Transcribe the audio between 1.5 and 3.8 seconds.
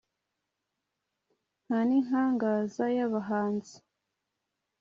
nta n' inkangaza y' abahanzi